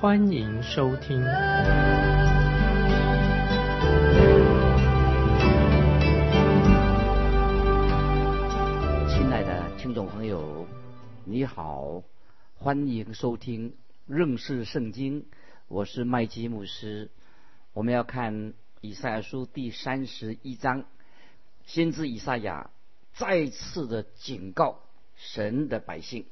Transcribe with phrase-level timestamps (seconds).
[0.00, 1.22] 欢迎收听。
[9.10, 10.66] 亲爱的听众朋友，
[11.26, 12.02] 你好，
[12.56, 13.74] 欢迎收听
[14.06, 15.26] 认识圣经。
[15.68, 17.10] 我是麦基牧师。
[17.74, 20.86] 我们要看以赛亚书第三十一章，
[21.66, 22.70] 先知以赛亚
[23.12, 24.78] 再次的警告
[25.16, 26.24] 神的百姓，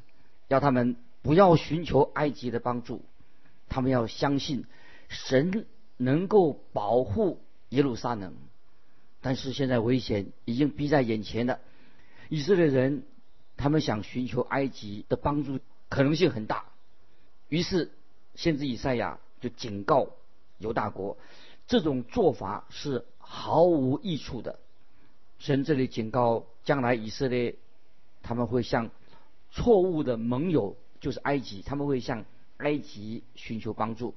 [0.47, 3.05] 要他们不要寻求埃及的帮助，
[3.69, 4.64] 他们要相信
[5.08, 5.66] 神
[5.97, 8.34] 能够保护耶路撒冷。
[9.20, 11.61] 但是现在危险已经逼在眼前了。
[12.28, 13.02] 以色列人
[13.56, 15.58] 他们想寻求埃及的帮助，
[15.89, 16.66] 可能性很大。
[17.48, 17.91] 于是，
[18.34, 20.11] 先知以赛亚就警告
[20.58, 21.16] 犹大国，
[21.66, 24.61] 这种做法是毫无益处的。
[25.39, 27.56] 神这里警告，将来以色列
[28.22, 28.91] 他们会向
[29.50, 32.24] 错误的盟友，就是埃及，他们会向
[32.59, 34.14] 埃及寻求帮助。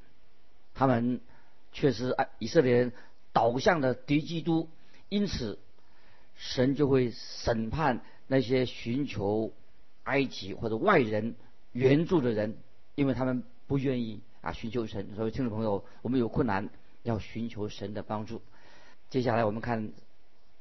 [0.76, 1.22] 他们
[1.72, 2.94] 确实，以色列人
[3.34, 4.70] 倒向了敌基督，
[5.10, 5.58] 因此。
[6.44, 9.54] 神就会审判那些寻求
[10.06, 11.36] 埃及或者外人
[11.72, 12.58] 援助的人，
[12.96, 15.14] 因为他们不愿意啊寻求神。
[15.16, 16.70] 所以，听众朋友，我们有困难
[17.04, 18.42] 要寻求神的帮助。
[19.12, 19.92] 接下来我们看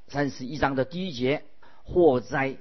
[0.08, 1.44] 三十一章的第一节：
[1.84, 2.58] 祸灾，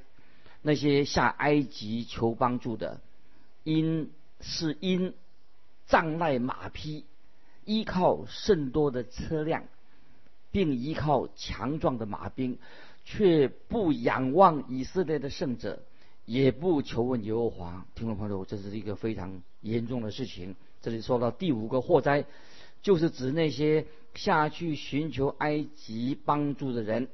[0.61, 3.01] 那些下埃及求帮助的，
[3.65, 5.13] 因是因
[5.87, 7.05] 障赖马匹，
[7.65, 9.63] 依靠甚多的车辆，
[10.51, 12.57] 并依靠强壮的马兵。
[13.05, 15.81] 却不仰望以色列的圣者，
[16.25, 17.87] 也不求问耶和华。
[17.95, 20.55] 听众朋友，这是一个非常严重的事情。
[20.83, 22.25] 这里说到第五个祸灾，
[22.83, 27.07] 就是指那些下去寻求埃及帮助的人。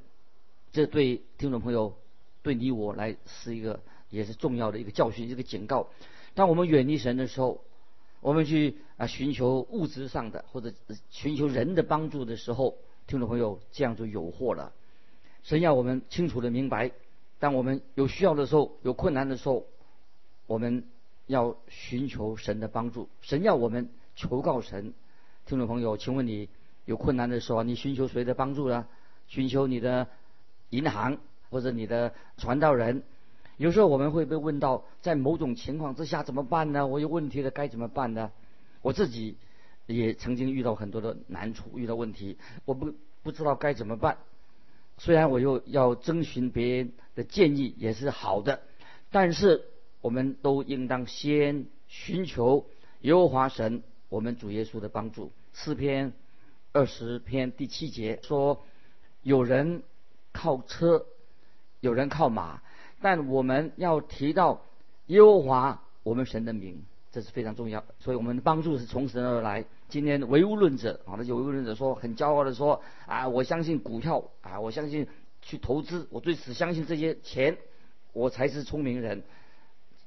[0.72, 1.96] 这对听众朋友，
[2.42, 3.80] 对你我来是一个
[4.10, 5.88] 也是重要的一个教训，一个警告。
[6.36, 7.64] 当我们远离神的时候，
[8.20, 10.70] 我们去啊寻求物质上的或者
[11.08, 12.76] 寻求人的帮助的时候，
[13.06, 14.70] 听众朋友这样就有祸了。
[15.42, 16.92] 神要我们清楚的明白，
[17.38, 19.64] 当我们有需要的时候、有困难的时候，
[20.46, 20.84] 我们
[21.26, 23.08] 要寻求神的帮助。
[23.22, 24.92] 神要我们求告神。
[25.46, 26.50] 听众朋友，请问你
[26.84, 28.86] 有困难的时候，你寻求谁的帮助呢？
[29.26, 30.06] 寻求你的
[30.68, 31.16] 银行
[31.48, 33.02] 或者你的传道人？
[33.56, 36.86] 有时候我们会被问到，在某种情况之下怎么办呢？
[36.86, 38.30] 我有问题了，该怎么办呢？
[38.82, 39.36] 我自己
[39.86, 44.18] 也曾经遇到很多的难处，遇到问题，我不不知道该怎么办。
[44.98, 48.60] 虽然我又要征询别人的建议也是好的，
[49.10, 49.64] 但是
[50.00, 52.66] 我们都应当先寻求
[53.00, 55.32] 耶和华神，我们主耶稣的帮助。
[55.52, 56.12] 诗篇
[56.72, 58.64] 二十篇第七节说
[59.22, 59.82] ：“有人
[60.32, 61.06] 靠车，
[61.80, 62.62] 有人靠马，
[63.06, 64.62] 但我们要提到
[65.06, 67.84] 耶和华我们神的名，这是非常重要。
[68.00, 75.06] 所以我们的帮助是从神而来。”今天唯物论者啊，那些唯物论者说很骄傲的说啊，我相信股票啊，我相信
[75.40, 77.56] 去投资，我对此相信这些钱，
[78.12, 79.22] 我才是聪明人。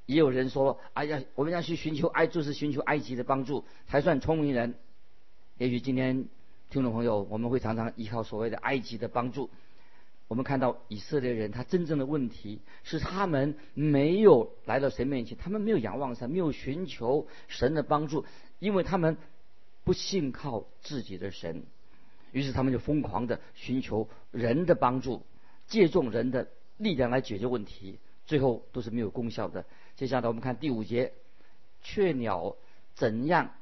[0.06, 4.76] 也有人说，哎呀，我们要去寻求埃，就是寻求埃及的帮助才算聪明人。
[5.58, 6.28] 也许今天
[6.70, 9.50] 听众朋友，我们会常常依靠所谓的埃及的帮助。
[10.30, 18.24] 我们看到以色列人，他真正的问题是他们没有来到神面前，他们没有仰望神，没有寻求神的帮助，
[18.60, 19.18] 因为他们。
[19.86, 21.64] 不信靠自己的神，
[22.32, 25.24] 于是他们就疯狂的寻求人的帮助，
[25.66, 26.48] 借重人的
[26.78, 27.98] 力量来解决问题，
[28.28, 29.66] 最后都是没有功效的。
[29.96, 31.14] 接下来我们看第五节，
[31.82, 32.56] 雀鸟
[32.94, 33.56] 怎样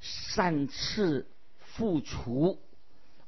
[0.00, 1.28] 善赐
[1.60, 2.58] 复除，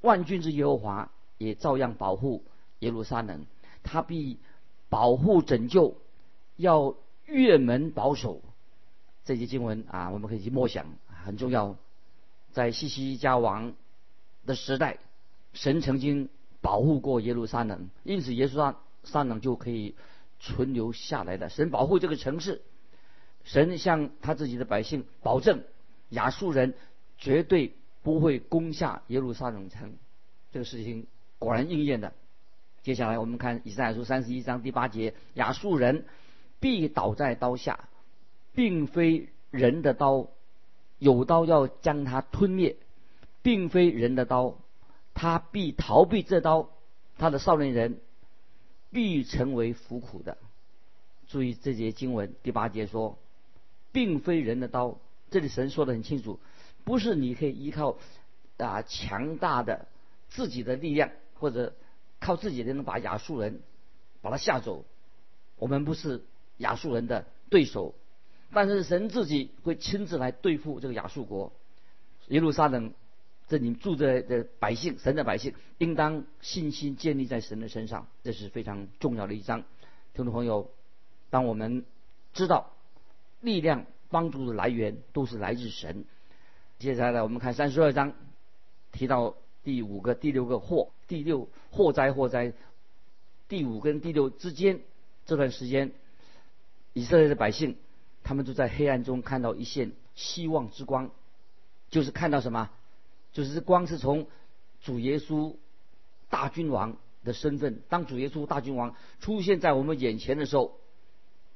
[0.01, 2.43] 万军之耶和华也照样保护
[2.81, 3.47] 耶路撒冷，
[3.83, 4.39] 他必
[4.89, 5.97] 保护拯救，
[6.57, 6.95] 要
[7.25, 8.43] 越门保守。
[9.25, 11.77] 这些经文啊，我们可以去默想，很重要。
[12.53, 13.75] 在西西家王
[14.47, 14.99] 的时代，
[15.53, 16.29] 神曾经
[16.61, 19.95] 保护过耶路撒冷，因此耶路撒撒冷就可以
[20.39, 21.49] 存留下来的。
[21.49, 22.63] 神保护这个城市，
[23.43, 25.65] 神向他自己的百姓保证，
[26.11, 26.75] 亚述人
[27.19, 29.97] 绝对不会攻下耶路撒冷城。
[30.53, 31.07] 这个事情
[31.39, 32.13] 果然应验的。
[32.87, 36.05] 接下来我们看以赛亚书三十一章第八节：亚述人
[36.61, 37.89] 必倒在刀下，
[38.55, 40.29] 并非人的刀。
[41.01, 42.77] 有刀要将他吞灭，
[43.43, 44.59] 并非人的刀，
[45.15, 46.71] 他必逃避这刀，
[47.19, 47.99] 他的少年人
[48.93, 50.39] 必成为服苦的。
[51.27, 53.19] 注意这节经文第八节说，
[53.91, 54.97] 并非人的刀，
[55.29, 56.39] 这里神说的很清楚，
[56.85, 57.97] 不是你可以依靠
[58.59, 59.89] 啊强大的
[60.29, 61.75] 自己的力量，或者
[62.27, 63.61] 靠自己能把亚述人
[64.21, 64.85] 把他吓走。
[65.57, 66.25] 我们不是
[66.57, 67.95] 亚述人的对手，
[68.53, 71.53] 但是神自己会亲自来对付这个亚述国。
[72.27, 72.93] 耶路撒冷
[73.47, 79.63] 这里住着的百姓，神的百姓，应当信心建立在神的身上，这是非常重要的一章。
[80.13, 80.69] 听众朋友。
[81.29, 81.85] 当我们
[82.35, 82.71] 知道
[83.41, 86.05] 力量帮助的来源都是来自神，
[86.79, 88.15] 接下来我们看三十二章，
[88.93, 89.35] 提到
[89.67, 92.53] 第五个、第六个祸，第六祸灾祸灾，
[93.49, 94.79] 第五跟第六之间
[95.27, 95.91] 这段时间，
[96.93, 97.77] 以色列的百姓
[98.23, 101.11] 他们就在黑暗中看到一线希望之光，
[101.91, 102.71] 就是看到什么？
[103.33, 104.29] 就是光是从
[104.83, 105.57] 主耶稣
[106.31, 110.79] 大君王的身份，当主耶稣大君王出现在我们眼前的时候。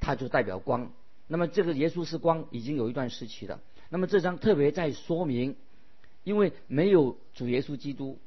[0.02, 0.90] 他就代表光，
[1.26, 3.60] 那么这个耶稣是光，已经有一段时期了。
[3.90, 5.56] 那么这张特别在说明，
[6.24, 8.18] 因为没有主耶稣基督，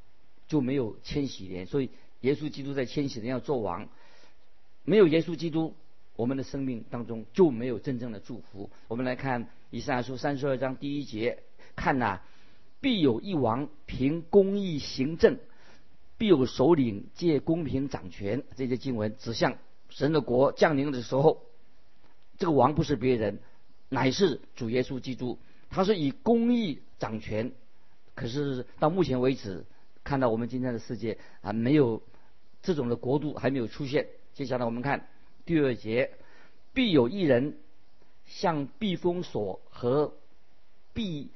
[0.46, 3.88] 就没有千禧年，所以耶稣基督在千禧年要做王。
[4.84, 5.74] 没有耶稣基督，
[6.16, 8.70] 我们的生命当中就没有真正的祝福。
[8.88, 11.38] 我们来看以赛亚书三十二章第一节，
[11.76, 12.20] 看呐，
[12.80, 15.38] 必有一王凭公义行政，
[16.18, 18.42] 必有首领借公平掌权。
[18.56, 19.56] 这些经文指向
[19.88, 21.42] 神的国降临的时候。
[22.36, 23.38] 这个王不是别人，
[23.88, 25.38] 乃是主耶稣基督。
[25.70, 27.52] 他是以公义掌权，
[28.14, 29.64] 可是到目前为止，
[30.02, 32.02] 看到我们今天的世界啊，没有
[32.62, 34.06] 这种的国度还没有出现。
[34.32, 35.08] 接下来我们看
[35.44, 36.10] 第二节：
[36.72, 37.56] 必有一人
[38.26, 40.14] 像避风所和
[40.92, 41.30] 避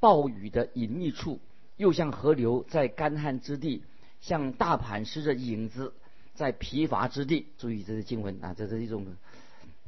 [0.00, 1.40] 暴雨的隐秘处，
[1.76, 3.82] 又像河流在干旱之地，
[4.20, 5.94] 像大磐石的影子
[6.34, 7.46] 在疲乏之地。
[7.58, 9.06] 注意这是经文啊，这是一种。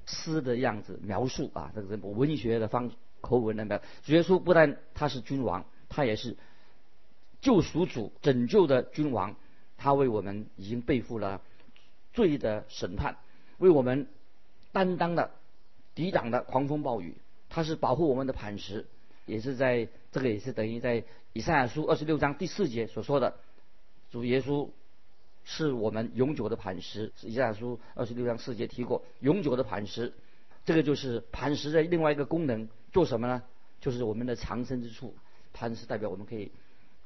[0.08, 3.82] 诗的样子描述啊，这个是文学的方口吻的描。
[4.04, 5.64] 主耶稣不但他是君王，
[5.96, 6.36] 他也是
[7.40, 9.34] 救赎主、拯救的君王。
[9.78, 11.40] 他为我们已经背负了
[12.12, 13.16] 罪的审判，
[13.56, 14.06] 为我们
[14.72, 15.30] 担当了
[15.94, 17.14] 抵挡的狂风暴雨。
[17.48, 18.86] 他是保护我们的磐石，
[19.24, 21.02] 也是在这个也是等于在
[21.32, 23.36] 以赛亚书二十六章第四节所说的
[24.12, 24.68] 主耶稣。
[25.48, 27.12] 是我们永久的磐石。
[27.22, 30.12] 以赛亚书二十六章四节提过，永久的磐石，
[30.64, 33.44] 这个就是磐石的另外一个功能，做什么呢？
[33.80, 35.14] 就是我们的藏身之处。
[35.56, 36.52] 磐石代表我们可以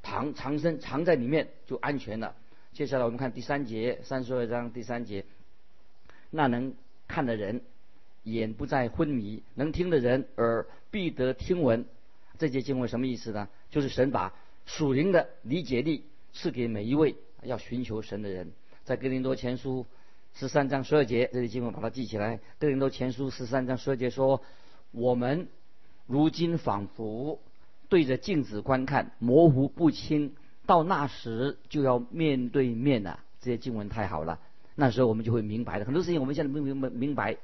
[0.02, 2.35] 藏藏身，藏在里面就安全了。
[2.73, 5.25] 接下来我们看第三节，三十二章第三节，
[6.31, 6.75] 那能
[7.06, 7.62] 看的人
[8.25, 11.85] 眼不再昏迷，能听的人耳必得听闻。
[12.38, 13.49] 这节经文什么意思呢？
[13.70, 14.35] 就是神把
[14.67, 17.14] 属灵的理解力赐给每一位。
[17.43, 18.53] 要寻求神的人，
[18.85, 19.87] 在哥林多前书
[20.35, 22.38] 十三章十二节，这里经文把它记起来。
[22.58, 24.43] 哥林多前书十三章十二节说
[24.93, 25.49] ：“我们
[26.06, 27.41] 如今仿佛
[27.91, 30.31] 对着镜子观看，模糊不清；
[30.65, 34.39] 到那时就要面对面了。”这些经文太好了，
[34.75, 35.85] 那时候我们就会明白了。
[35.85, 37.37] 很多事情我们现在不明明明白，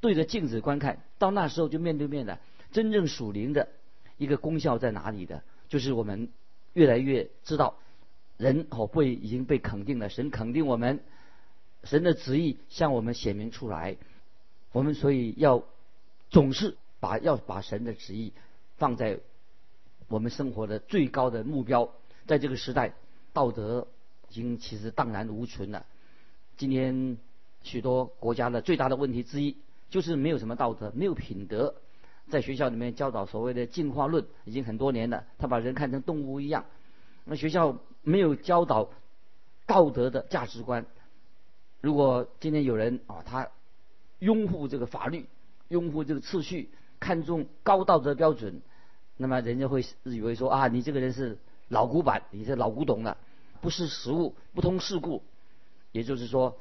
[0.00, 2.38] 对着镜子观看，到那时候就面对面了。
[2.70, 3.68] 真正属灵的
[4.18, 5.42] 一个功效在哪里的？
[5.68, 6.28] 就是我们
[6.72, 7.76] 越来越知道。
[8.36, 11.00] 人哦会已经被肯定了，神肯定我们，
[11.84, 13.96] 神的旨意向我们显明出来，
[14.72, 15.62] 我们所以要
[16.30, 18.32] 总是把要把神的旨意
[18.78, 19.20] 放在
[20.10, 21.88] 我们生活的最高的目标。
[22.26, 22.94] 在这个时代，
[23.32, 23.86] 道德
[24.28, 25.86] 已经其实荡然无存了。
[26.56, 27.16] 今天
[27.62, 29.56] 许多国家的最大的问题之一
[29.88, 31.76] 就是没有什么道德，没有品德。
[32.28, 36.64] 在学校里面教导所谓的进化论已经很多年了，他把人看成动物一样。
[37.24, 38.90] 那学校没有教导
[39.64, 40.86] 道德的价值观。
[41.80, 43.48] 如果今天有人啊，他
[44.18, 45.26] 拥护这个法律，
[45.68, 48.60] 拥护这个秩序，看重高道德标准，
[49.20, 51.36] 那么人家会以为说啊，你这个人是
[51.68, 53.18] 老古板，你是老古董了，
[53.60, 55.22] 不识时务，不通世故。
[55.92, 56.58] 也就是说，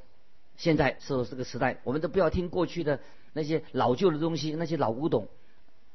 [0.57, 2.99] 现在是这个时代，我们都不要听过去的
[3.31, 5.29] 那些老旧的东西，那些老古董。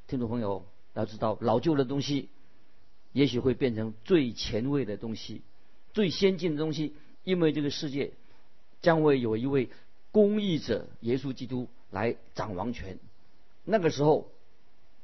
[0.07, 2.31] 听众朋友要知道，老旧的东西。
[3.13, 5.43] 也许会变成最前卫的东西，
[5.93, 8.13] 最先进的东西，因为这个世界
[8.81, 9.69] 将会有一位
[10.13, 12.99] 公义者耶稣基督来掌王权。
[13.65, 14.31] 那个时候，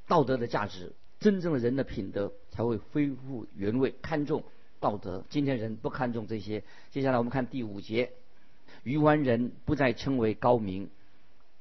[0.09, 3.95] 道德的价值，真正的人的品德才会恢复原位。
[4.03, 4.43] 看重
[4.81, 6.65] 道德，今天人不看重这些。
[6.91, 8.11] 接下来我们看第五节：
[8.83, 10.91] 愚顽人不再称为高明，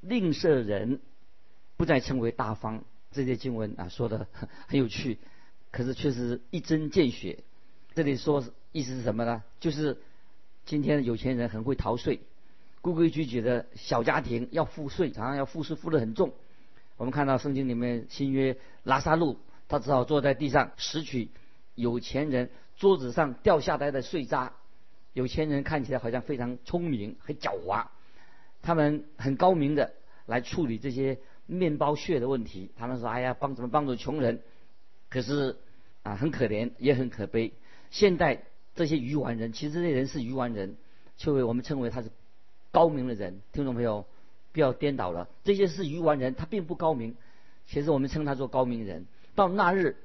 [0.01, 1.01] 吝啬人
[1.77, 2.83] 不再称为大方。
[3.11, 4.27] 这些经文啊，说的
[4.67, 5.17] 很有趣。
[5.71, 7.43] 可是却是一针见血。
[7.93, 9.43] 这里说意思是什么呢？
[9.59, 9.97] 就是
[10.65, 12.21] 今天有钱人很会逃税，
[12.81, 16.33] 规规矩矩的小家庭要付税，常常要付税付得很重。
[16.97, 19.37] 我们看到圣经里面新约拉萨路，
[19.69, 21.29] 他只好坐在地上拾取
[21.75, 24.51] 有钱人桌子上掉下来的碎渣。
[25.13, 27.87] 有钱人看起来好像非常聪明、很狡猾，
[28.61, 29.93] 他们很高明的
[30.25, 32.71] 来处理这些面包屑的问题。
[32.77, 34.41] 他们说：“哎呀，帮怎么帮助穷人？”
[35.09, 35.57] 可是
[36.03, 37.53] 啊，很可怜，也很可悲。
[37.89, 38.43] 现代
[38.75, 40.77] 这些愚顽人，其实这些人是愚顽人，
[41.17, 42.09] 却被我们称为他是
[42.71, 43.41] 高明的人。
[43.51, 44.05] 听众朋友，
[44.53, 47.15] 不要颠倒了，这些是愚顽人，他并不高明。
[47.65, 49.05] 其实我们称他做高明人。
[49.39, 49.95] 到那日，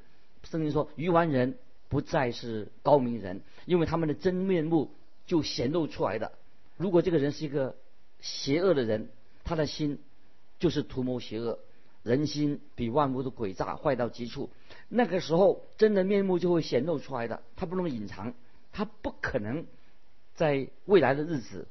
[0.45, 4.93] 圣经说，愚顽人不再是高明人，因为他们的真面目
[5.27, 6.31] 就显露出来的。
[6.77, 7.75] 如果这个人是一个
[8.21, 9.09] 邪恶的人，
[9.43, 9.99] 他的心
[10.61, 11.59] 就是图谋邪恶，
[12.05, 14.51] 人心比万物都诡诈，坏到极处。
[14.89, 18.35] 那个时候，真的面目就会显露出来的，他不能隐藏，
[18.71, 19.67] 他不可能
[20.37, 21.67] 在未来的日子，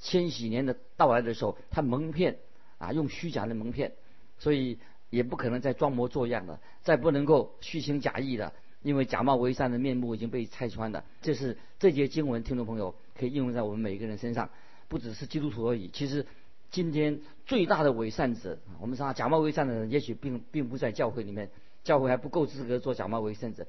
[0.00, 2.38] 千禧年的到来的时候，他蒙骗
[2.78, 3.92] 啊，用虚假的蒙骗，
[4.38, 4.78] 所以
[5.12, 8.52] 也不可能再装模作样的，再不能够虚情假意的，
[8.82, 11.04] 因为假冒伪善的面目已经被拆穿了。
[11.20, 14.48] 这是这节经文，听众朋友可以应用在我们每一个人身上，
[14.88, 15.88] 不只是基督徒而已。
[15.88, 16.26] 其实
[16.70, 21.50] 今天最大的伪善者，我们说假冒伪善的人，也许并并不在教会里面。
[21.84, 23.66] 教会还不够资格做假冒伪善者，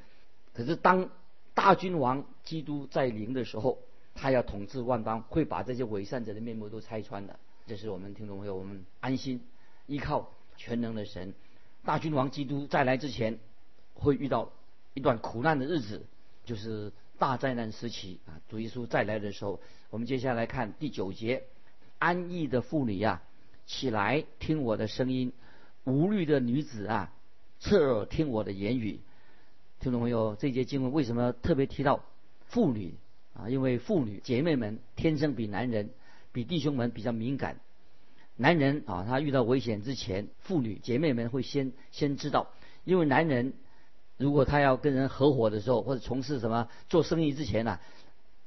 [0.53, 1.09] 可是当
[1.55, 3.79] 大君王基督在临的时候，
[4.13, 7.39] 他要统治万邦，会把这些伪善者的面目都拆穿的。
[7.65, 9.41] 这是我们听众朋友，我们安心
[9.87, 11.33] 依靠全能的神。
[11.83, 13.39] 大君王基督再来之前，
[13.93, 14.51] 会遇到
[14.93, 16.05] 一段苦难的日子，
[16.45, 18.39] 就是大灾难时期啊。
[18.49, 21.43] 主耶稣再来的时候，我们接下来看第九节：
[21.99, 23.21] 安逸的妇女呀，
[23.65, 25.31] 起来听我的声音；
[25.83, 27.13] 无虑的女子啊。
[27.59, 28.99] 侧耳听我的言语，
[29.79, 32.03] 听众朋友，这节经文为什么特别提到
[32.47, 32.95] 妇女
[33.33, 33.49] 啊？
[33.49, 35.89] 因为妇女姐妹们天生比男人、
[36.33, 37.59] 比弟兄们比较敏感。
[38.43, 42.51] 男人啊，他遇到危险之前，妇女姐妹们会先先知道。
[42.83, 43.53] 因为男人
[44.17, 47.79] 如果他要跟人合伙的时候，或者从事什么做生意之前呢，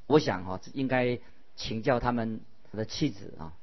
[0.07, 1.19] 我想哈，应该
[1.55, 3.55] 请教他们他的妻子啊，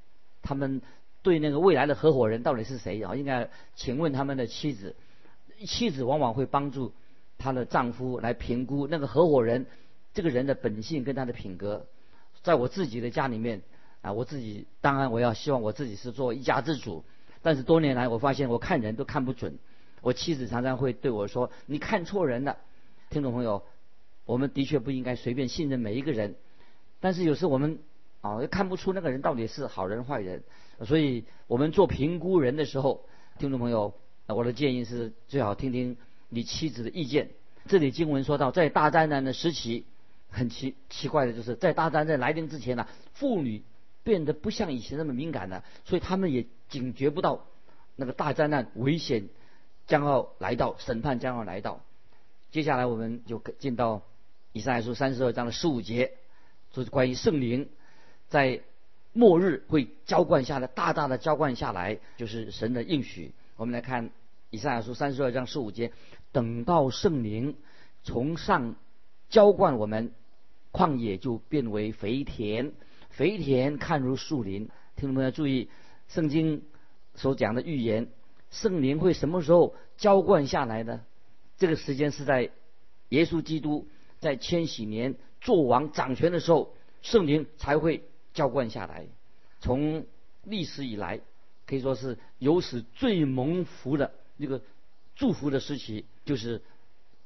[0.42, 0.82] 他们
[1.22, 3.16] 对那个未来的合伙人到底是谁啊？
[3.16, 4.96] 应该请问他们的妻子。
[5.68, 6.94] 妻子往往会帮助
[7.38, 9.68] 她的丈夫来评估那个合伙人
[10.16, 11.86] 这个人的本性跟他的品格。
[12.42, 13.62] 在我自己的家里面
[14.04, 17.04] 啊，我自己当然我要希望我自己是做一家之主，
[17.42, 19.58] 但是多年来我发现我看人都看不准。
[20.02, 22.58] 我妻子常常会对我说：“你看错人了。”
[23.10, 23.64] 听众朋友，
[24.26, 26.36] 我们的确不应该随便信任每一个人，
[27.00, 27.80] 但是有时我们
[28.22, 30.44] 啊又看不出那个人到底是好人坏人，
[30.86, 33.06] 所以我们做评估人的时候，
[33.40, 33.94] 听众朋友。
[34.26, 35.98] 我的建议是，最好听听
[36.30, 37.30] 你妻子的意见。
[37.68, 39.86] 这里经文说到，在大灾难的时期，
[40.30, 43.64] 很奇奇怪的就是，在大灾难来临之前呢，妇女
[44.04, 47.46] 变得不像以前那么敏感了，所以他们也警觉不到
[47.96, 49.30] 那个大灾难危险
[49.88, 51.82] 将要来到，审判将要来到。
[52.52, 54.04] 接下来我们就进到
[54.52, 56.14] 以赛亚书三十二章的十五节，
[56.72, 57.70] 就是关于圣灵
[58.30, 58.62] 在
[59.12, 63.32] 末日会浇灌下来，大大的浇灌下来，就是神的应许。
[63.56, 64.10] 我们来看
[64.50, 65.92] 以赛亚书三十二章十五节，
[66.32, 67.56] 等到圣灵
[68.04, 68.76] 从上
[69.30, 70.12] 浇灌我们，
[70.72, 72.72] 旷野就变为肥田，
[73.14, 74.70] 肥田看如树林。
[74.96, 75.70] 听众朋友注意，
[76.08, 76.64] 圣经
[77.16, 78.10] 所讲的预言，
[78.50, 81.02] 圣灵会什么时候浇灌下来呢？
[81.58, 82.50] 这个时间是在
[83.10, 83.88] 耶稣基督
[84.20, 88.04] 在千禧年做王掌权的时候，圣灵才会
[88.34, 89.06] 浇灌下来。
[89.60, 90.06] 从
[90.44, 91.22] 历史以来。
[91.66, 94.62] 可以说是有史最蒙福的那个
[95.16, 96.62] 祝福的时期，就是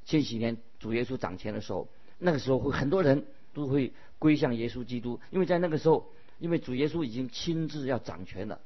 [0.04, 1.88] 千禧年主耶稣掌权的时候。
[2.18, 6.06] 那个时候会很多人都会归向耶稣基督，因为在那个时候，
[6.38, 8.60] 因为主耶稣已经亲自要掌权了。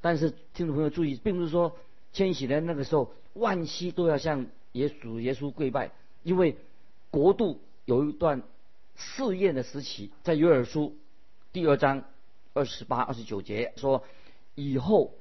[0.00, 1.76] 但是听众朋友注意，并不是说
[2.12, 5.90] 千禧年那个时候万西都要向耶稣耶稣跪拜，
[6.22, 6.56] 因为
[7.10, 8.42] 国度有一段
[8.94, 10.96] 试验的时期，在约珥书
[11.52, 12.04] 第二章
[12.54, 14.04] 二十八、二十九节说。
[14.58, 15.12] 以后，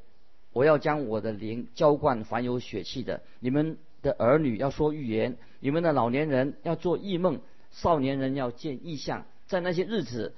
[0.54, 3.22] 我要将我的灵浇灌凡有血气的。
[3.42, 7.42] 你们的儿女要说预言，你们的老年人要做异梦，
[7.76, 9.26] 少年人要见异象。
[9.48, 10.34] 在那些日子，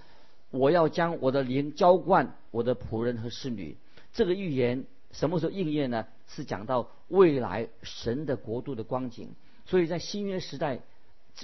[0.50, 3.78] 我要将我的灵浇灌我的仆人和侍女。
[4.12, 6.06] 这个预言什么时候应验呢？
[6.28, 9.30] 是讲到未来神的国度的光景。
[9.66, 10.80] 所以在新约时代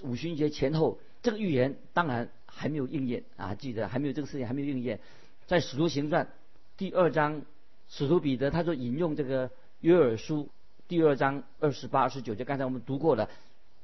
[0.01, 3.53] 五旬节前后，这个预言当然还没有应验啊！
[3.55, 4.99] 记得还没有这个事情还没有应验，
[5.45, 6.27] 在使徒行传。
[6.75, 7.43] 第二章，
[7.87, 10.49] 使徒彼得他就引用这个约珥书
[10.87, 13.29] 第二章二十八、二十九节，刚才我们读过了。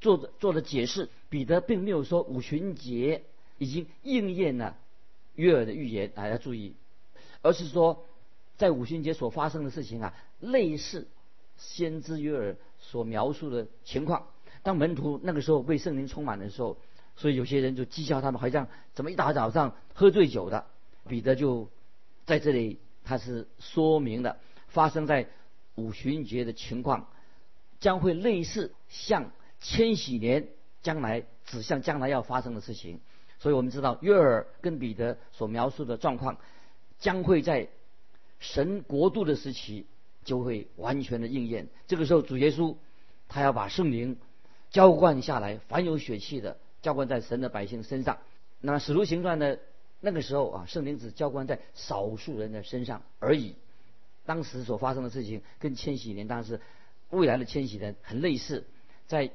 [0.02, 3.24] 做的做的解释，彼得并没有说五旬节
[3.58, 4.78] 已经应验了
[5.36, 6.76] 约尔的预言啊，要注意，
[7.42, 8.06] 而是说
[8.58, 11.08] 在五旬节所发生的事情啊，类似
[11.58, 14.28] 先知约尔所描述的情况。
[14.64, 16.78] 当门徒那个时候被圣灵充满的时候，
[17.16, 20.66] 所以有些人就讥笑他们，好像怎么一大早上喝醉酒的。
[21.08, 21.70] 彼得就
[22.26, 24.38] 在这里，他是说明了
[24.68, 25.28] 发生在
[25.76, 27.08] 五旬节的情况，
[27.80, 30.48] 将会类似像千禧年
[30.82, 33.00] 将来指向将来要发生的事情。
[33.40, 36.38] 所以我们知道约尔跟彼得所描述的状况，
[37.00, 37.70] 将会在
[38.40, 39.86] 神国度的时期
[40.24, 41.68] 就会完全的应验。
[41.88, 42.76] 这个时候主耶稣
[43.28, 44.18] 他要把圣灵。
[44.72, 48.20] 浇灌下来，凡有血气的浇灌在神的百姓身上。
[48.62, 49.58] 那么使徒行传呢
[50.00, 53.56] 那个时候啊，圣灵只浇灌在少数人的身上而已。
[54.28, 56.62] 当时所发生的事情跟千禧年当时
[57.10, 58.68] 未来的千禧年很类似。
[59.08, 59.32] 在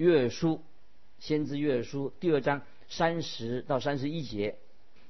[0.00, 0.62] 约书
[1.18, 4.56] 先知约书第二章三十到三十一节，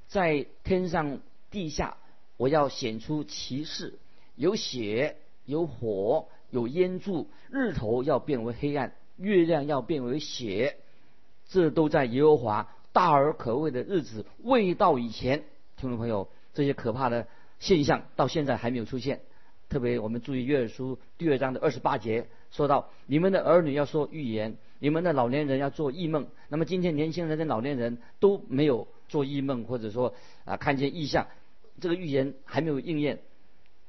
[0.09, 1.95] 在天上地下
[2.35, 3.99] 我要显出奇事，
[4.35, 8.93] 有血，有火，有烟柱，日头要变为黑暗。
[9.15, 10.75] 月亮要变为血，
[11.47, 15.45] 这都在耶和华大而可畏的日子未到以前。
[15.77, 17.29] 听众朋友，这些可怕的
[17.59, 19.21] 现象到现在还没有出现。
[19.69, 26.27] 特别我们注意约书第二章的二十八节，说到你们的儿女要说预言，你们的老年人要做异梦。
[26.49, 30.13] 那么今天年轻人跟老年人都没有做异梦，或者说
[30.45, 31.27] 啊看见异象，
[31.79, 33.19] 这个预言还没有应验，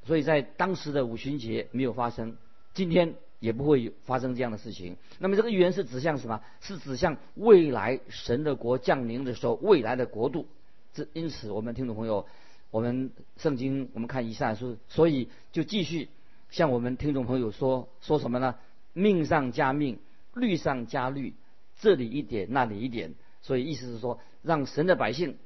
[0.04, 2.36] 所以在当时的五旬节没有发生。
[2.74, 3.14] 今天。
[3.42, 4.96] 也不会发生这样的事情。
[5.18, 6.40] 那么这个预言是指向什么？
[6.60, 10.46] 是指向未来神的国降临的时候，未来的国度。
[10.94, 12.24] 这因此，我们听众朋友，
[12.70, 16.08] 我们圣经我们看以赛书，所以就继续
[16.52, 18.56] 向我们听众朋友说说什么呢？
[18.92, 19.98] 命上加命，
[20.34, 21.34] 律上加律，
[21.80, 23.14] 这里一点那里一点。
[23.40, 25.38] 所以意思是说，让神的百姓，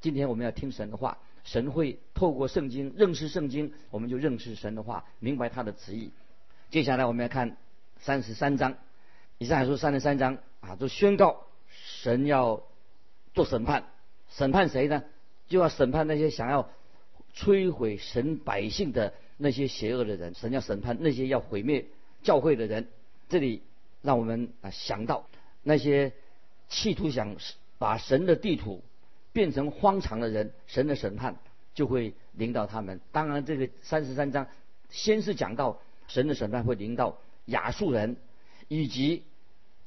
[0.00, 6.10] 今天我们要听神的话，神会透过圣经认识圣经，我们就认识神的话，明白他的旨意。
[6.70, 7.58] 接下来我们要看
[7.98, 8.78] 三十三章，
[9.36, 12.62] 以上来说三十三章啊，就宣告神要
[13.34, 13.84] 做审判，
[14.30, 15.04] 审判谁呢？
[15.46, 16.70] 就要审判那些想要
[17.36, 20.34] 摧毁神百姓的那些邪恶的人。
[20.34, 21.86] 神要审判那些要毁灭
[22.22, 22.88] 教会的人。
[23.28, 23.62] 这里
[24.02, 25.26] 让我们啊想到
[25.62, 26.12] 那些
[26.68, 27.36] 企图想
[27.78, 28.82] 把神的地土
[29.32, 31.36] 变成荒场的人，神的审判
[31.74, 33.00] 就会临到他们。
[33.12, 34.46] 当然，这个三十三章
[34.90, 35.80] 先是讲到。
[36.06, 37.16] 神的审判会临到
[37.46, 38.16] 亚述人，
[38.68, 39.22] 以及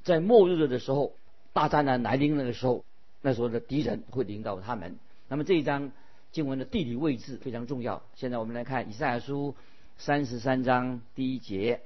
[0.01, 1.13] 在末日的时候，
[1.53, 2.83] 大灾难来临那个时候，
[3.21, 4.97] 那时候的敌人会临到他们。
[5.29, 5.91] 那么这一章
[6.31, 8.03] 经文的地理位置非常重要。
[8.15, 9.55] 现在我们来看以赛亚书
[9.97, 11.81] 三十三章第一节：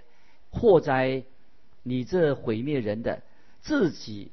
[0.49, 1.23] 祸灾！
[1.83, 3.23] 你这毁灭人的，
[3.61, 4.31] 自己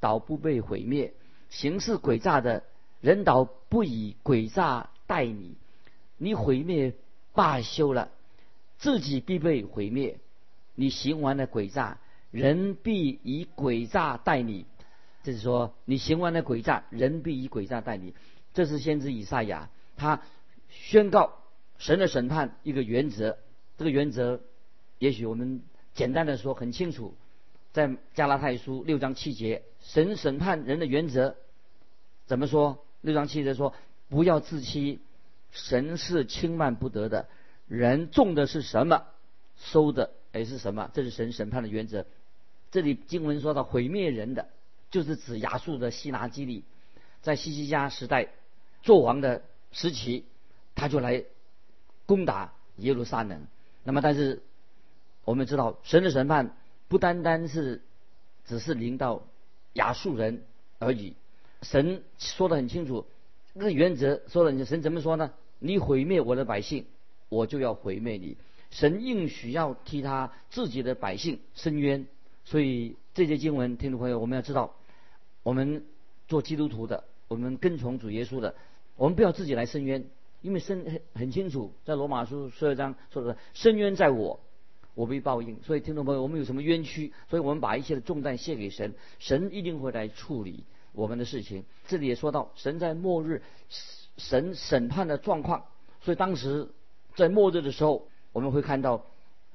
[0.00, 1.12] 倒不被毁灭；
[1.48, 2.64] 行事诡诈的
[3.00, 5.56] 人，倒不以诡诈待你。
[6.18, 6.94] 你毁灭
[7.32, 8.10] 罢休了。
[8.78, 10.18] 自己必被毁灭，
[10.74, 11.98] 你行完了诡诈，
[12.30, 14.64] 人必以诡诈待你。
[15.22, 18.14] 就是说，你行完了诡诈，人必以诡诈待你。
[18.60, 20.20] 这是先知以赛亚，他
[20.68, 21.38] 宣告
[21.78, 23.38] 神的审判一个原则。
[23.78, 24.42] 这个原则，
[24.98, 25.62] 也许我们
[25.94, 27.14] 简单的说很清楚，
[27.72, 31.36] 在加拉太书六章七节，神审判人的原则
[32.26, 32.84] 怎么说？
[33.00, 33.72] 六章七节说：
[34.10, 35.00] 不要自欺，
[35.50, 37.28] 神是轻慢不得的。
[37.66, 39.06] 人种的是什么，
[39.56, 42.04] 收的也是什么，这是神审判的原则。
[42.70, 44.48] 这里经文说到毁灭人的，
[44.90, 46.62] 就是指亚述的希拿基利，
[47.22, 48.28] 在西西家时代
[48.82, 50.24] 做王的时期，
[50.74, 51.24] 他就来
[52.06, 53.46] 攻打耶路撒冷。
[53.84, 54.42] 那么，但是
[55.24, 56.56] 我们知道，神的审判
[56.88, 57.82] 不单单是
[58.46, 59.22] 只是临到
[59.74, 60.42] 亚述人
[60.78, 61.14] 而已。
[61.62, 63.06] 神说的很清楚，
[63.52, 65.32] 那个原则说的，神怎么说呢？
[65.58, 66.86] 你毁灭我的百姓。
[67.32, 68.36] 我就要毁灭你，
[68.72, 72.08] 神应许要替他自己的百姓伸冤，
[72.44, 74.74] 所以这些经文，听众朋友，我们要知道，
[75.44, 75.84] 我们
[76.26, 78.56] 做基督徒的，我们跟从主耶稣的，
[79.00, 80.04] 我们不要自己来伸冤，
[80.42, 84.38] 因为申很很清楚，在罗马书十二章说的，伸冤在我，
[84.94, 85.62] 我被报应。
[85.62, 91.64] 所以听众朋友，我们有什么冤屈，所以我们把一切的重担卸给神，神一定会来处理我们的事情。
[91.88, 93.40] 这里也说到，神在末日，
[94.18, 95.64] 神审判的状况，
[96.02, 96.68] 所以当时。
[97.16, 99.04] 在末日的时候，我们会看到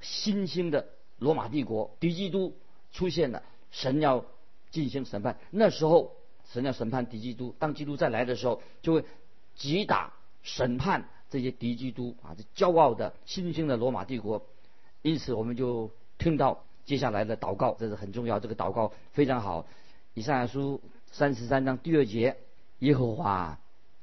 [0.01, 2.57] 新兴的罗马帝国敌基督
[2.91, 4.25] 出现了，神要
[4.71, 5.37] 进行审判。
[5.51, 6.11] 那时候，
[6.51, 7.55] 神要审判敌基督。
[7.57, 9.05] 当基督再来的时候，就会
[9.55, 10.13] 击打
[10.43, 14.45] 审判这些敌基督啊，这骄傲的新兴的罗马帝国。
[15.01, 19.65] 因此，我们就听到接下来的祷告，这是很重要，这个祷告非常好。
[20.13, 22.37] 以赛亚书三十三章第二节，
[22.79, 23.59] 耶和华，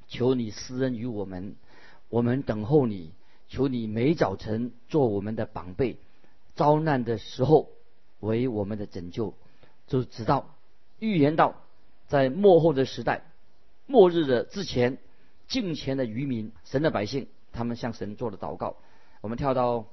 [0.08, 1.56] 求你施恩于我们，
[2.08, 3.12] 我们等候你，
[3.48, 5.96] 求你每早晨做我们的宝贝，
[6.54, 7.68] 遭难的时候
[8.20, 9.34] 为我们的拯救。
[9.88, 10.54] 就知道
[11.00, 11.56] 预言到，
[12.08, 13.24] 在末后的时代，
[13.86, 14.98] 末日的之前，
[15.52, 18.78] 敬虔的渔民，神的百姓，他们向神做了祷告。
[19.20, 19.84] 我们跳到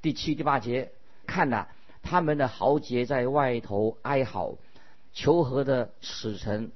[0.00, 0.92] 第七、第八节，
[1.26, 1.66] 看呐，
[2.02, 4.56] 他们的豪杰在外头哀嚎，
[5.12, 6.72] 求和的使臣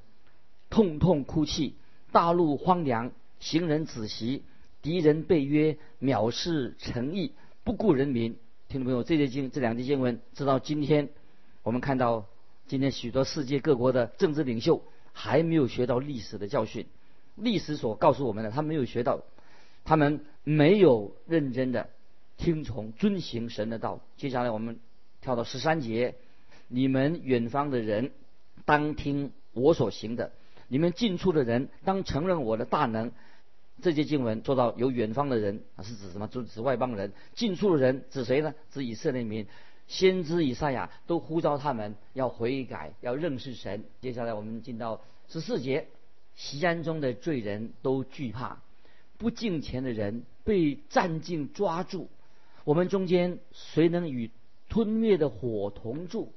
[0.69, 1.77] 痛痛哭泣，
[2.13, 4.45] 大陆荒凉，行人子息，
[4.83, 7.33] 敌人被约，藐视诚意，
[7.65, 8.37] 不顾人民。
[8.69, 11.09] 听众朋友，这些经这两节经文，直到今天，
[11.63, 12.27] 我们看到。
[12.67, 14.83] 今天许多世界各国的政治领袖
[15.15, 16.85] 还没有学到历史的教训，
[17.41, 19.23] 历史所告诉我们的，他没有学到，
[19.85, 21.89] 他们没有认真的
[22.37, 24.01] 听从遵行神的道。
[24.17, 24.79] 接下来我们
[25.21, 26.15] 跳到十三节，
[26.69, 28.11] 你们远方的人
[28.65, 30.33] 当听我所行的，
[30.69, 33.13] 你们近处的人当承认我的大能。
[33.81, 36.27] 这些经文做到有远方的人啊，是指什么？
[36.27, 38.53] 就指外邦人；近处的人指谁呢？
[38.73, 39.47] 指以色列民。
[39.87, 43.85] 先知以赛亚都呼召他们要悔改，要认识神。
[44.03, 45.87] 接下来我们进到十四节，
[46.39, 48.63] 西安中的罪人都惧怕，
[49.19, 52.09] 不敬虔的人被战境抓住。
[52.63, 54.31] 我们中间谁能与
[54.69, 56.29] 吞灭的火同住？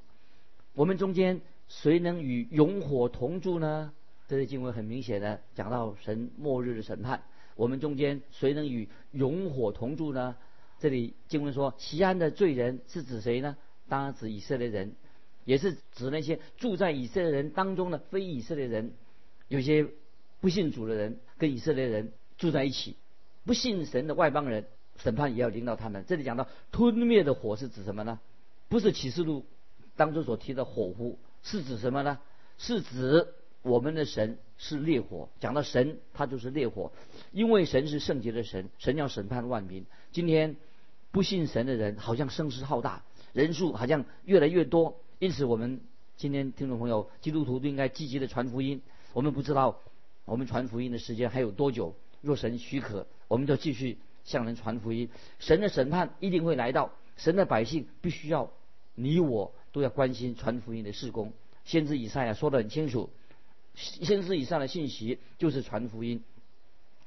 [0.74, 3.94] 我们中间谁能与熔火同住呢？
[4.28, 7.22] 这些经文很明显的讲到神末日的审判。
[7.56, 10.36] 我们中间谁能与熔火同住呢？
[10.80, 13.56] 这里经文说，西安的罪人是指谁呢？
[13.88, 14.96] 当然指以色列人，
[15.46, 18.94] 也是指那些住在以色列人当中的非以色列人。
[19.52, 19.86] 有些
[20.40, 22.96] 不信主的人跟以色列人住在一起，
[23.44, 26.06] 不信神的外邦人，审判也要领导他们。
[26.08, 28.22] 这里讲到吞灭的火是指什么呢？
[28.70, 29.46] 不是启示录
[29.98, 32.18] 当中所提的火湖，是指什么呢？
[32.58, 33.28] 是指
[33.62, 35.28] 我们的神是烈火。
[35.42, 36.94] 讲到神，他就是烈火，
[37.34, 39.86] 因为神是圣洁的神，神要审判万民。
[40.14, 40.56] 今天。
[41.14, 45.82] 不信神的人好像声势浩大，人数好像越来越多，因此我们
[46.16, 48.82] 今天听众朋友，基督徒都应该积极的传福音。
[49.14, 49.80] 我们不知道
[50.26, 55.10] 我们传福音的时间还有多久，若神许可，我们就继续向人传福音。
[55.40, 58.52] 神的审判一定会来到，神的百姓必须要
[58.96, 61.34] 你我都要关心传福音的事工。
[61.66, 63.10] 先知以赛亚说得很清楚，
[63.76, 66.24] 先知以上的信息就是传福音，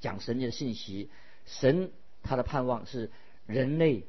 [0.01, 1.11] 讲神的信息。
[1.47, 1.91] 神
[2.23, 3.11] 他的盼望是。
[3.47, 4.07] 人类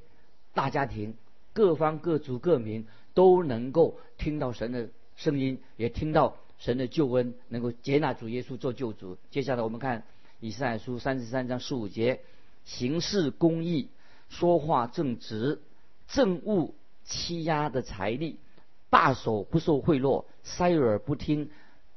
[0.54, 1.14] 大家庭，
[1.52, 9.18] 各方各族各民都能够听到神的声音，也听到神的救恩，能够接纳主耶稣做救主。
[9.32, 10.04] 接下来我们看
[10.40, 12.22] 以赛亚书三十三章十五节：
[12.64, 13.90] 行事公义，
[14.30, 15.62] 说话正直，
[16.08, 18.38] 政务欺压的财力，
[18.90, 21.50] 大手不受贿赂，塞耳不听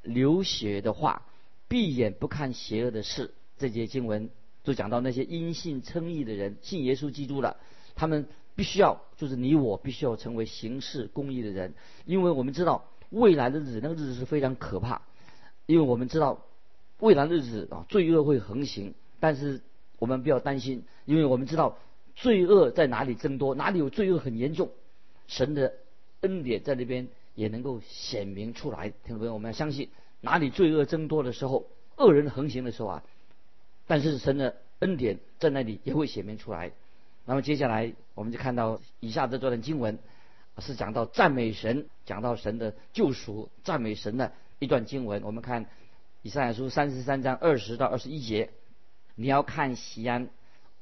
[0.03, 1.23] 流血的话，
[1.68, 3.33] 闭眼不看邪恶的事。
[3.59, 4.31] 这节经文。
[4.64, 7.57] 就讲到那些因信称义的人，信耶稣基督了，
[7.94, 11.73] 他们必须要，就是你我必须要成为行事公义的人，
[12.05, 15.03] 因为我们知道未来的日子，那个日子是非常可怕，
[15.66, 16.44] 因为我们知道
[16.99, 19.61] 未来的日子啊，罪恶会横行，但是
[19.99, 21.79] 我们不要担心，因为我们知道
[22.16, 24.71] 罪恶在哪里增多，哪里有罪恶很严重，
[25.27, 25.75] 神的
[26.21, 28.90] 恩典在那边也能够显明出来。
[28.90, 29.88] 听众朋友，我们要相信，
[30.21, 31.66] 哪里罪恶增多的时候，
[31.97, 33.05] 恶人横行的时候啊。
[33.87, 36.73] 但是神的恩典在那里也会显明出来。
[37.25, 39.99] 那么接下来我们就看到以下这段经文，
[40.61, 45.23] 是讲到赞美神，讲到神的救赎，赞美神的一段经文。
[45.23, 45.66] 我们看
[46.23, 48.51] 以赛亚书三十三章二十到二十一节，
[49.14, 50.29] 你要看西安，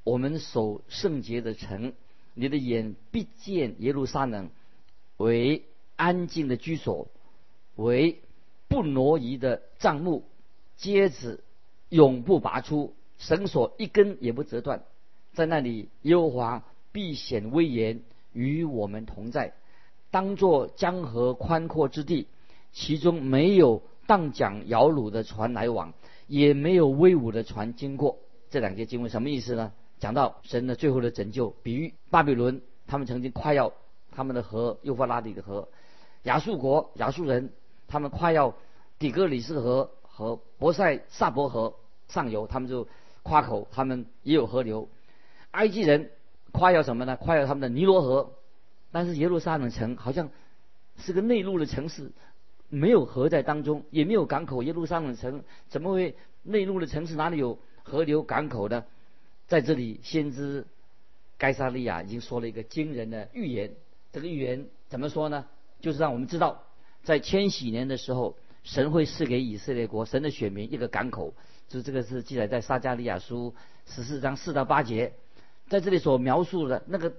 [0.05, 1.93] 我们守圣洁的城，
[2.35, 4.51] 你的眼必见耶路撒冷
[5.17, 5.65] 为
[5.97, 7.09] 安静的居所，
[7.75, 8.21] 为
[8.69, 10.25] 不挪移的帐幕，
[10.77, 11.43] 接子
[11.89, 12.95] 永不拔出。
[13.19, 14.85] 绳索一根也不折断，
[15.33, 18.03] 在那里，耶和华必显威严
[18.35, 19.55] 与我们同在，
[20.17, 22.27] 当作江河宽阔之地，
[22.73, 25.93] 其中没有荡桨摇橹的船来往，
[26.27, 28.17] 也没有威武的船经过。
[28.49, 29.73] 这两节经文什么意思呢？
[30.01, 33.71] 讲到神的最后的拯救，比喻巴比伦，他们曾经快要
[34.11, 35.69] 他们的河幼发拉底的河，
[36.23, 37.51] 亚述国亚述人，
[37.87, 38.55] 他们快要
[38.99, 41.75] 底格里斯河和博塞萨伯河
[42.09, 42.89] 上游，他们就。
[43.23, 44.89] 夸口，他们也有河流。
[45.51, 46.13] 埃及人
[46.53, 47.17] 夸耀什么呢？
[47.17, 48.31] 夸耀他们的尼罗河。
[48.97, 50.31] 但是耶路撒冷城好像
[50.97, 52.13] 是个内陆的城市，
[52.71, 54.63] 没有河在当中，也没有港口。
[54.63, 58.87] 耶路撒冷城怎么会内陆的城市哪里有河流港口呢？
[59.49, 60.65] 在这里，先知
[61.37, 63.75] 该萨利亚已经说了一个惊人的预言。
[64.13, 65.45] 这个预言怎么说呢？
[65.83, 66.63] 就是让我们知道，
[67.03, 71.35] 在千禧年的时候，神会赐给以色列国神的选民一个港口。
[71.69, 73.55] 就这个是记载在撒加利亚书
[73.85, 75.13] 十四章四到八节，
[75.69, 77.13] 在这里所描述的那个，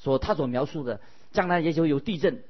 [0.00, 0.98] 所他所描述的，
[1.30, 2.42] 将来也就有地震，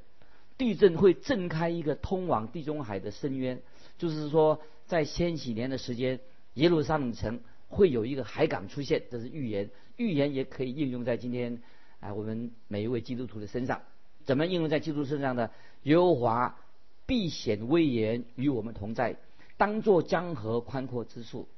[0.56, 3.60] 地震会震开一个通往地中海的深渊。
[3.98, 6.20] 就是说，在千禧年的时间，
[6.54, 9.68] 耶路撒冷城会有一个海港出现，这是预言。
[9.96, 11.60] 预言也可以应用在今天
[11.98, 13.82] 啊，我们每一位基督徒的身上。
[14.24, 15.50] 怎么应用在基督身上呢？
[15.82, 16.56] 耶和华
[17.04, 19.16] 必显威严与我们同在。
[19.56, 21.48] 当作江河宽阔之处，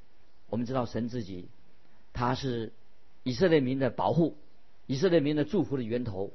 [0.48, 1.48] 我们知道神自己，
[2.14, 2.72] 他是
[3.24, 4.36] 以色列民的保护，
[4.86, 6.32] 以色列民的祝福的源头。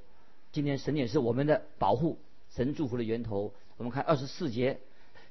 [0.51, 2.17] 今天神也是我们的保护，
[2.51, 3.53] 神祝福的源头。
[3.77, 4.79] 我们看二十四节，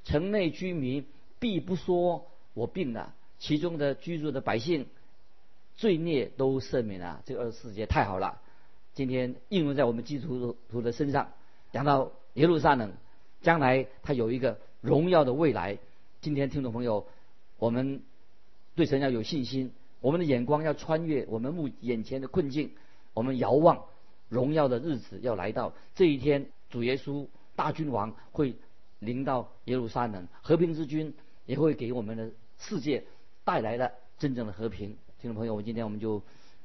[0.04, 1.04] 城内居民
[1.38, 4.86] 必不说我病了，其中的居住的百姓
[5.74, 7.22] 罪孽都赦免了。
[7.26, 8.40] 这个二十四节太好了，
[8.94, 11.32] 今天应用在我们基督徒的身上。
[11.72, 12.92] 讲到耶路撒冷，
[13.42, 15.78] 将来他有一个荣耀的未来。
[16.20, 17.06] 今天听众朋友，
[17.58, 18.02] 我们
[18.74, 22.70] 对神要有信心，我们的眼光要穿越我们目眼前的困境，
[23.16, 23.82] 我们遥望
[24.28, 25.72] 荣耀的日子要来到。
[25.94, 28.54] 这一天，主耶稣大君王会
[28.98, 31.14] 临到耶路撒冷，和平之君
[31.46, 33.04] 也会给我们的世界
[33.42, 34.98] 带来了真正的和平。
[35.18, 36.22] 听众朋友，我们今天我们就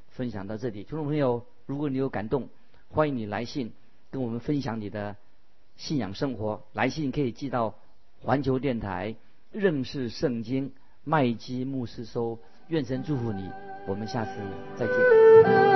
[0.10, 0.84] 分享到这里。
[0.84, 2.50] 听众朋友，如果你有感动，
[2.90, 3.72] 欢迎你来信
[4.10, 5.16] 跟我们分享你的
[5.78, 6.64] 信仰生活。
[6.74, 7.76] 来信可以寄到
[8.20, 9.16] 环球电台。
[9.54, 10.74] 认识圣经，
[11.06, 13.50] 麦基牧师说：“愿神祝福你，
[13.88, 14.32] 我们下次
[14.76, 15.71] 再见。”